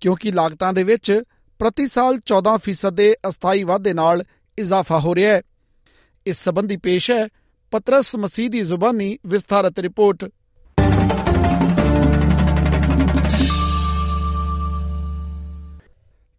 [0.00, 1.22] ਕਿਉਂਕਿ ਲਾਗਤਾਂ ਦੇ ਵਿੱਚ
[1.58, 4.24] ਪ੍ਰਤੀ ਸਾਲ 14% ਦੇ ਅਸਥਾਈ ਵਾਧੇ ਨਾਲ
[4.58, 5.42] ਇਜ਼ਾਫਾ ਹੋ ਰਿਹਾ ਹੈ।
[6.26, 7.28] ਇਸ ਸੰਬੰਧੀ ਪੇਸ਼ ਹੈ
[7.76, 10.24] ਪਤਰਸ ਮਸੀਹ ਦੀ ਜ਼ੁਬਾਨੀ ਵਿਸਥਾਰਤ report.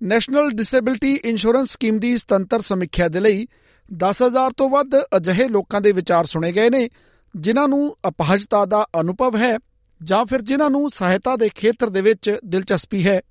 [0.04, 3.48] National disability insurance scheme ਦੀ ਸੁਤੰਤਰ ਸਮੀਖਿਆ ਦੇ ਲਈ
[3.94, 6.90] 10000 ਤੋਂ ਵੱਧ ਅਜਿਹੇ ਲੋਕਾਂ ਦੇ ਵਿਚਾਰ ਸੁਣੇ ਗਏ ਨੇ,
[7.36, 9.58] ਜਿਨ੍ਹਾਂ ਨੂੰ ਅਪਹਜਤਾ ਦਾ ਅਨੁਭਵ ਹੈ
[10.04, 13.22] ਜਾਂ ਫਿਰ ਜਿਨ੍ਹਾਂ ਨੂੰ ਸਹਾਇਤਾ ਦੇ ਖੇਤਰ ਦੇ ਵਿੱਚ ਦਿਲਚਸਪੀ ਹੈ।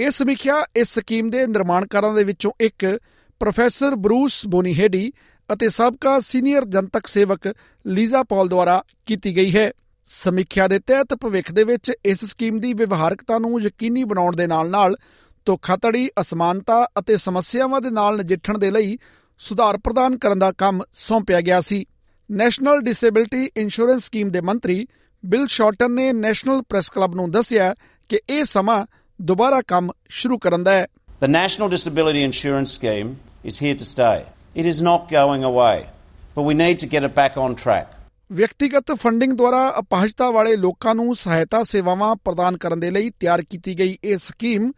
[0.00, 2.98] ਇਹ ਸਮੀਖਿਆ ਇਸ ਸਕੀਮ ਦੇ ਨਿਰਮਾਣਕਾਰਾਂ ਦੇ ਵਿੱਚੋਂ ਇੱਕ
[3.40, 5.12] ਪ੍ਰੋਫੈਸਰ ਬਰੂਸ ਬੋਨੀਹੇਡੀ
[5.52, 7.54] ਅਤੇ ਸਾਬਕਾ ਸੀਨੀਅਰ ਜਨਤਕ ਸੇਵਕ
[7.86, 9.72] ਲੀਜ਼ਾ ਪੌਲ ਦੁਆਰਾ ਕੀਤੀ ਗਈ ਹੈ।
[10.04, 14.96] ਸਮੀਖਿਆ ਦੇ ਤਹਿਤ ਭਵਿੱਖ ਦੇ ਵਿੱਚ ਇਸ ਸਕੀਮ ਦੀ ਵਿਵਹਾਰਕਤਾ ਨੂੰ ਯਕੀਨੀ ਬਣਾਉਣ ਦੇ ਨਾਲ-ਨਾਲ
[15.44, 18.98] ਧੋਖਾਧੜੀ, ਅਸਮਾਨਤਾ ਅਤੇ ਸਮੱਸਿਆਵਾਂ ਦੇ ਨਾਲ ਨਜਿੱਠਣ ਦੇ ਲਈ
[19.38, 21.84] ਸੁਧਾਰ ਪ੍ਰਦਾਨ ਕਰਨ ਦਾ ਕੰਮ ਸੌਂਪਿਆ ਗਿਆ ਸੀ।
[22.30, 24.86] ਨੈਸ਼ਨਲ ਡਿਸੇਬਿਲਟੀ ਇੰਸ਼ੋਰੈਂਸ ਸਕੀਮ ਦੇ ਮੰਤਰੀ
[25.24, 27.74] ਬਿਲ ਸ਼ਾਰਟਨ ਨੇ ਨੈਸ਼ਨਲ ਪ੍ਰੈਸ ਕਲੱਬ ਨੂੰ ਦੱਸਿਆ
[28.08, 28.86] ਕਿ ਇਹ ਸਮਾਂ
[29.22, 30.86] ਦੁਬਾਰਾ ਕੰਮ ਸ਼ੁਰੂ ਕਰਨ ਦਾ ਹੈ।
[31.24, 33.08] The National Disability Insurance Scheme
[33.48, 34.39] is here to stay.
[34.54, 35.86] It is not going away,
[36.34, 37.86] but we need to get it back on track.
[38.30, 43.78] ਵਿਅਕਤੀਗਤ ਫੰਡਿੰਗ ਦੁਆਰਾ ਅਪਾਹਜਤਾ ਵਾਲੇ ਲੋਕਾਂ ਨੂੰ ਸਹਾਇਤਾ ਸੇਵਾਵਾਂ ਪ੍ਰਦਾਨ ਕਰਨ ਦੇ ਲਈ ਤਿਆਰ ਕੀਤੀ
[43.78, 44.70] ਗਈ ਇਹ ਸਕੀਮ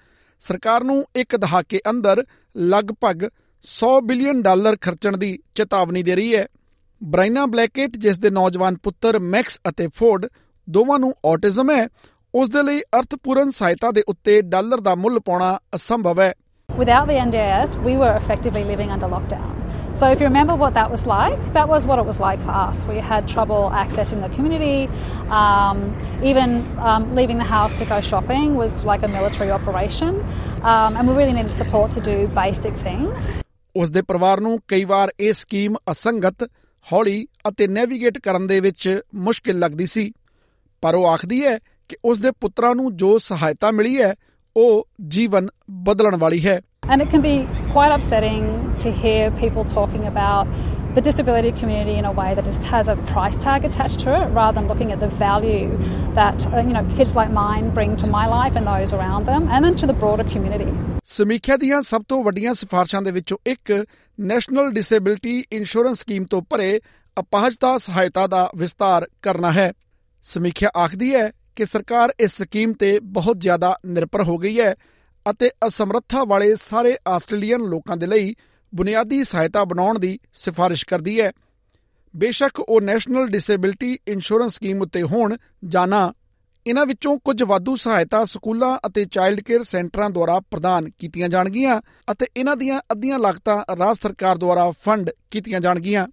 [0.42, 2.22] ਸਰਕਾਰ ਨੂੰ ਇੱਕ ਦਹਾਕੇ ਅੰਦਰ
[2.56, 3.24] ਲਗਭਗ
[3.64, 6.46] 100 ਬਿਲੀਅਨ ਡਾਲਰ ਖਰਚਣ ਦੀ ਚੇਤਾਵਨੀ ਦੇ ਰਹੀ ਹੈ
[7.02, 10.26] ਬ੍ਰਾਈਨਾ ਬਲੈਕੇਟ ਜਿਸ ਦੇ ਨੌਜਵਾਨ ਪੁੱਤਰ ਮੈਕਸ ਅਤੇ ਫੋਰਡ
[10.68, 11.86] ਦੋਵਾਂ ਨੂੰ ਔਟਿਜ਼ਮ ਹੈ
[12.34, 16.32] ਉਸ ਦੇ ਲਈ ਅਰਥਪੂਰਨ ਸਹਾਇਤਾ ਦੇ ਉੱਤੇ ਡਾਲਰ ਦਾ ਮੁੱਲ ਪਾਉਣਾ ਅਸੰਭਵ ਹੈ
[16.68, 19.61] Without the NDIS, we were effectively living under lockdown.
[19.94, 22.50] So, if you remember what that was like, that was what it was like for
[22.50, 22.84] us.
[22.86, 24.88] We had trouble accessing the community.
[25.30, 25.94] Um,
[26.24, 30.20] even um, leaving the house to go shopping was like a military operation.
[30.62, 33.42] Um, and we really needed support to do basic things.
[33.76, 36.42] ਉਸ ਦੇ ਪਰਿਵਾਰ ਨੂੰ ਕਈ ਵਾਰ ਇਹ scheme ਅਸੰਗਤ
[36.86, 38.88] ਹੌਲੀ ਅਤੇ navigate ਕਰਨ ਦੇ ਵਿੱਚ
[39.28, 40.12] ਮੁਸ਼ਕਿਲ ਲੱਗਦੀ ਸੀ
[40.82, 44.14] ਪਰ ਉਹ ਆਖਦੀ ਹੈ ਕਿ ਉਸ ਦੇ ਪੁੱਤਰਾਂ ਨੂੰ ਜੋ ਸਹਾਇਤਾ ਮਿਲੀ ਹੈ
[44.56, 44.86] ਉਹ
[45.16, 45.48] ਜੀਵਨ
[45.86, 50.48] ਬਦਲਣ ਵਾਲੀ ਹੈ And it can be quite upsetting to hear people talking about
[50.94, 54.26] the disability community in a way that just has a price tag attached to it
[54.30, 55.78] rather than looking at the value
[56.14, 59.48] that uh, you know kids like mine bring to my life and those around them
[59.48, 60.70] and then to the broader community.
[61.04, 63.72] ਸਮੀਖਿਆ ਦੀਆਂ ਸਭ ਤੋਂ ਵੱਡੀਆਂ ਸਿਫਾਰਸ਼ਾਂ ਦੇ ਵਿੱਚੋਂ ਇੱਕ
[64.18, 66.80] national disability insurance scheme ਤੋਂ ਪਰੇ
[67.16, 69.72] ਅਪਾਹਜਤਾ ਸਹਾਇਤਾ ਦਾ ਵਿਸਤਾਰ ਕਰਨਾ ਹੈ
[70.24, 74.74] ਸਮੀਖਿਆ ਆਖਦੀ ਹੈ ਕਿ ਸਰਕਾਰ ਇਸ ਸਕੀਮ ਤੇ ਬਹੁਤ ਜ਼ਿਆਦਾ ਨਿਰਭਰ ਹੋ ਗਈ ਹੈ
[75.30, 78.34] ਅਤੇ ਅਸਮਰੱਥਾ ਵਾਲੇ ਸਾਰੇ ਆਸਟ੍ਰੇਲੀਅਨ ਲੋਕਾਂ ਦੇ ਲਈ
[78.72, 81.30] ਬੁਨਿਆਦੀ ਸਹਾਇਤਾ ਬਣਾਉਣ ਦੀ ਸਿਫਾਰਿਸ਼ ਕਰਦੀ ਹੈ।
[82.14, 86.12] ਬੇਸ਼ੱਕ ਉਹ ਨੈਸ਼ਨਲ ਡਿਸੇਬਿਲਟੀ ਇੰਸ਼ੋਰੈਂਸ ਸਕੀਮ ਉੱਤੇ ਹੋਣ ਜਾਂ ਨਾ,
[86.66, 91.80] ਇਹਨਾਂ ਵਿੱਚੋਂ ਕੁਝ ਵਾਧੂ ਸਹਾਇਤਾ ਸਕੂਲਾਂ ਅਤੇ ਚਾਈਲਡ ਕੇਅਰ ਸੈਂਟਰਾਂ ਦੁਆਰਾ ਪ੍ਰਦਾਨ ਕੀਤੀਆਂ ਜਾਣਗੀਆਂ
[92.12, 96.06] ਅਤੇ ਇਹਨਾਂ ਦੀਆਂ ਅੱਧੀਆਂ ਲਾਗਤਾਂ ਰਾਜ ਸਰਕਾਰ ਦੁਆਰਾ ਫੰਡ ਕੀਤੀਆਂ ਜਾਣਗੀਆਂ।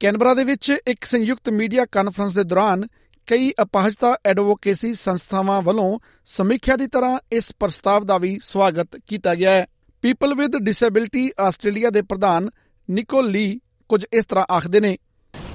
[0.00, 2.86] ਕੈਨਬਰਾ ਦੇ ਵਿੱਚ ਇੱਕ ਸੰਯੁਕਤ ਮੀਡੀਆ ਕਾਨਫਰੰਸ ਦੇ ਦੌਰਾਨ
[3.30, 9.50] ਕਈ ਅਪਾਹਜਤਾ ਐਡਵੋਕੇਸੀ ਸੰਸਥਾਵਾਂ ਵੱਲੋਂ ਸਮੀਖਿਆ ਦੀ ਤਰ੍ਹਾਂ ਇਸ ਪ੍ਰਸਤਾਵ ਦਾ ਵੀ ਸਵਾਗਤ ਕੀਤਾ ਗਿਆ
[9.50, 9.66] ਹੈ।
[10.02, 12.50] ਪੀਪਲ ਵਿਦ ਡਿਸੇਬਿਲਟੀ ਆਸਟ੍ਰੇਲੀਆ ਦੇ ਪ੍ਰਧਾਨ
[12.90, 14.98] ਨਿਕੋ ਲੀ ਕੁਝ ਇਸ ਤਰ੍ਹਾਂ ਆਖਦੇ ਨੇ।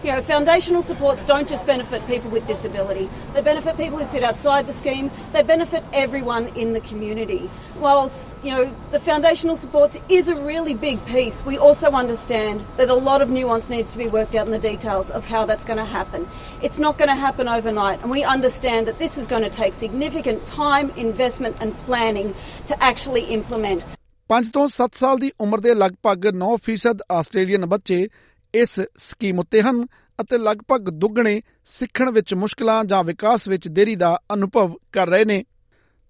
[0.04, 3.08] You know, foundational supports don't just benefit people with disability.
[3.34, 5.10] They benefit people who sit outside the scheme.
[5.32, 7.50] They benefit everyone in the community.
[7.78, 12.88] Whilst, you know, the foundational supports is a really big piece, we also understand that
[12.88, 15.64] a lot of nuance needs to be worked out in the details of how that's
[15.64, 16.26] going to happen.
[16.62, 19.74] It's not going to happen overnight, and we understand that this is going to take
[19.74, 22.34] significant time, investment, and planning
[22.66, 23.84] to actually implement.
[24.30, 28.08] 5 ਤੋਂ 7 ਸਾਲ ਦੀ ਉਮਰ ਦੇ ਲਗਭਗ 9% Australian ਬੱਚੇ
[28.55, 29.85] ਇਸ scheme ਉੱਤੇ ਹਨ
[30.21, 35.43] ਅਤੇ ਲਗਭਗ ਦੁੱਗਣੇ ਸਿੱਖਣ ਵਿੱਚ ਮੁਸ਼ਕਲਾਂ ਜਾਂ ਵਿਕਾਸ ਵਿੱਚ ਦੇਰੀ ਦਾ ਅਨੁਭਵ ਕਰ ਰਹੇ ਨੇ।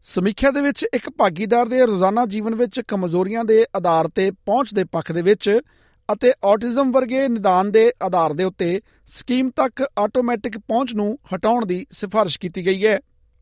[0.03, 4.83] ਸਮੀਖਿਆ ਦੇ ਵਿੱਚ ਇੱਕ ਭਾਗੀਦਾਰ ਦੇ ਰੋਜ਼ਾਨਾ ਜੀਵਨ ਵਿੱਚ ਕਮਜ਼ੋਰੀਆਂ ਦੇ ਆਧਾਰ ਤੇ ਪਹੁੰਚ ਦੇ
[4.83, 5.59] ਪੱਖ ਦੇ ਵਿੱਚ
[6.13, 11.86] ਅਤੇ ਆਟਿਜ਼ਮ ਵਰਗੇ ਨਿਦਾਨ ਦੇ ਆਧਾਰ ਦੇ ਉੱਤੇ ਸਕੀਮ ਤੱਕ ਆਟੋਮੈਟਿਕ ਪਹੁੰਚ ਨੂੰ ਹਟਾਉਣ ਦੀ
[11.91, 13.00] ਸਿਫਾਰਿਸ਼ ਕੀਤੀ ਗਈ ਹੈ।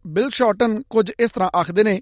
[0.08, 2.02] ਬਿਲ ਸ਼ਾਰਟਨ ਕੁਝ ਇਸ ਤਰ੍ਹਾਂ ਆਖਦੇ ਨੇ।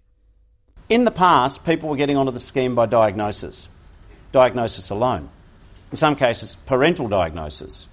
[0.93, 3.59] In the past, people were getting onto the scheme by diagnosis,
[4.33, 5.29] diagnosis alone.
[5.91, 7.87] In some cases, parental diagnosis.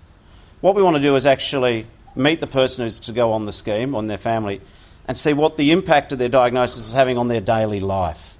[0.61, 3.53] What we want to do is actually meet the person who's to go on the
[3.53, 4.61] scheme, on their family,
[5.06, 8.37] and see what the impact of their diagnosis is having on their daily life.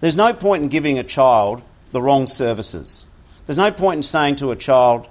[0.00, 3.06] There's no point in giving a child the wrong services.
[3.46, 5.06] There's no point in saying to a child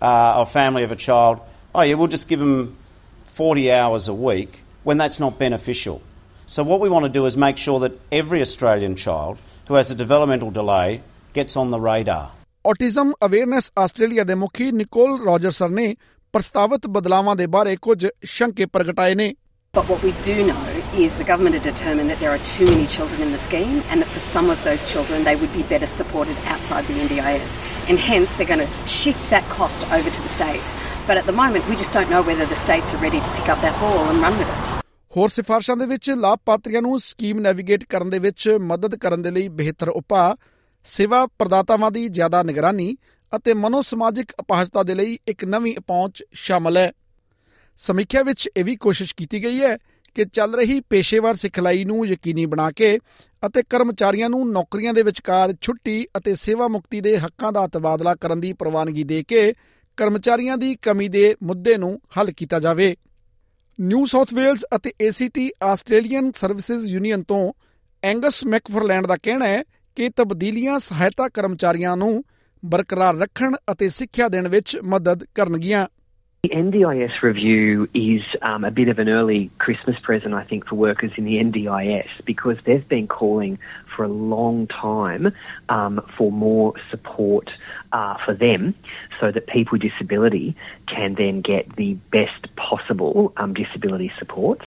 [0.00, 1.40] uh, or family of a child,
[1.74, 2.76] oh, yeah, we'll just give them
[3.24, 6.02] 40 hours a week when that's not beneficial.
[6.46, 9.38] So, what we want to do is make sure that every Australian child
[9.68, 12.32] who has a developmental delay gets on the radar.
[12.70, 15.94] Autism awareness Australia ਦੇ ਮੁਖੀ Nicole ਰੋਜਰਸਨ ਨੇ
[16.34, 19.34] ਪ੍ਰਸਤਾਵਿਤ ਬਦਲਾਵਾਂ ਦੇ ਬਾਰੇ ਕੁਝ ਸ਼ੰਕੇ ਪ੍ਰਗਟਾਏ ਨੇ
[19.74, 20.62] But what we do know
[21.02, 24.02] is the government have determined that there are too many children in the scheme and
[24.02, 27.54] that for some of those children they would be better supported outside the NDIS.
[27.88, 30.74] And hence they're going to shift that cost over to the states.
[31.06, 33.48] But at the moment we just don't know whether the states are ready to pick
[33.54, 34.74] up that ball and run with it.
[35.12, 39.48] ਹੋਰ ਸਿਫਾਰਸ਼ਾਂ ਦੇ ਵਿੱਚ ਲਾਭਪਾਤਰੀਆਂ ਨੂੰ scheme navigate ਕਰਨ ਦੇ ਵਿੱਚ ਮਦਦ ਕਰਨ ਦੇ ਲਈ
[39.62, 40.36] ਬਿਹਤਰ ਉਪਾਅ,
[40.84, 42.96] ਸੇਵਾ ਪ੍ਰਦਾਤਾਵਾਂ ਦੀ ਜ਼ਿਆਦਾ ਨਿਗਰਾਨੀ
[43.36, 46.92] ਅਤੇ ਮਨੋਸਮਾਜਿਕ ਅਪਾਹਜਤਾ ਦੇ ਲਈ ਇੱਕ ਨਵੀਂ ਪਹੁੰਚ ਸ਼ਾਮਲ ਹੈ।
[47.76, 49.78] ਸਮੀਖਿਆ ਵਿੱਚ ਇਹ ਵੀ ਕੋਸ਼ਿਸ਼ ਕੀਤੀ ਗਈ ਹੈ
[50.14, 52.98] ਕਿ ਚੱਲ ਰਹੀ ਪੇਸ਼ੇਵਰ ਸਿਖਲਾਈ ਨੂੰ ਯਕੀਨੀ ਬਣਾ ਕੇ
[53.46, 58.40] ਅਤੇ ਕਰਮਚਾਰੀਆਂ ਨੂੰ ਨੌਕਰੀਆਂ ਦੇ ਵਿਚਕਾਰ ਛੁੱਟੀ ਅਤੇ ਸੇਵਾ ਮੁਕਤੀ ਦੇ ਹੱਕਾਂ ਦਾ ਤਬਾਦਲਾ ਕਰਨ
[58.40, 59.54] ਦੀ ਪ੍ਰਵਾਨਗੀ ਦੇ ਕੇ
[59.96, 62.96] ਕਰਮਚਾਰੀਆਂ ਦੀ ਕਮੀ ਦੇ ਮੁੱਦੇ ਨੂੰ ਹੱਲ ਕੀਤਾ ਜਾਵੇ।
[63.80, 67.52] ਨਿਊ ਸਾਊਥ ਵੇਲਜ਼ ਅਤੇ ACT ਆਸਟ੍ਰੇਲੀਅਨ ਸਰਵਿਸਿਜ਼ ਯੂਨੀਅਨ ਤੋਂ
[68.02, 69.64] ਐਂਗਸ ਮੈਕਫਰਲੈਂਡ ਦਾ ਕਹਿਣਾ ਹੈ
[69.96, 72.24] ਕਿ ਤਬਦੀਲੀਆਂ ਸਹਾਇਤਾ ਕਰਮਚਾਰੀਆਂ ਨੂੰ
[72.64, 75.86] ਬਰਕਰਾਰ ਰੱਖਣ ਅਤੇ ਸਿੱਖਿਆ ਦੇਣ ਵਿੱਚ ਮਦਦ ਕਰਨਗੀਆਂ।
[76.46, 80.74] The NDIS review is um, a bit of an early Christmas present, I think, for
[80.74, 83.58] workers in the NDIS because they've been calling
[83.92, 85.28] for a long time
[85.68, 87.52] um, for more support
[87.92, 88.74] uh, for them
[89.20, 90.56] so that people with disability
[90.94, 94.66] can then get the best possible um, disability support.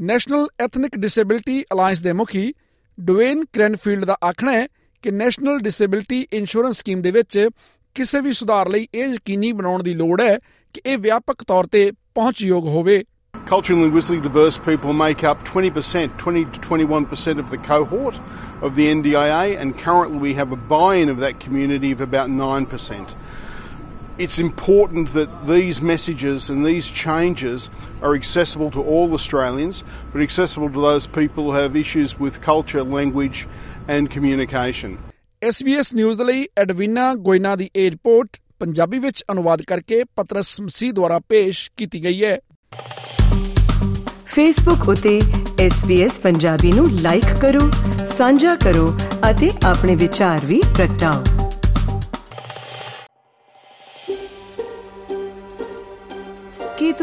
[0.00, 2.52] National ethnic disability alliance ਦੇ ਮੁਖੀ
[2.98, 4.66] Dwayne ਕ੍ਰੈਨਫੀਲਡ ਦਾ ਆਖਣਾ ਹੈ
[5.02, 7.48] ਕਿ national disability insurance scheme ਦੇ ਵਿੱਚ
[7.96, 10.38] ਕਿਸੇ ਵੀ ਸੁਧਾਰ ਲਈ ਇਹ ਯਕੀਨੀ ਬਣਾਉਣ ਦੀ ਲੋੜ ਹੈ
[10.74, 13.04] ਕਿ ਇਹ ਵਿਆਪਕ ਤੌਰ ਤੇ ਪਹੁੰਚਯੋਗ ਹੋਵੇ
[13.34, 18.16] Culturally and linguistically diverse people make up 20%, 20 to 21% of the cohort
[18.60, 22.32] of the NDIA, and currently we have a buy in of that community of about
[22.32, 23.14] 9%.
[24.18, 27.68] It's important that these messages and these changes
[28.02, 32.82] are accessible to all Australians, but accessible to those people who have issues with culture,
[32.82, 33.46] language,
[33.88, 34.96] and communication.
[35.42, 40.92] SBS news ਦੇ ਲਈ ਐਡਵੀਨਾ ਗੋਇਨਾ ਦੀ ਇਹ report Punjabi ਵਿੱਚ ਅਨੁਵਾਦ ਕਰਕੇ ਪਤਰਸ ਮਸੀਹ
[40.92, 42.38] ਦੁਆਰਾ ਪੇਸ਼ ਕੀਤੀ ਗਈ ਹੈ
[44.26, 45.18] ਫੇਸਬੁੱਕ ਉਤੇ
[45.66, 47.70] SBS ਪੰਜਾਬੀ ਨੂੰ ਲਾਈਕ ਕਰੋ
[48.06, 48.92] ਸਾਂਝਾ ਕਰੋ
[49.30, 51.35] ਅਤੇ ਆਪਣੇ ਵਿਚਾਰ ਵੀ ਪ੍ਰਗਟਾਓ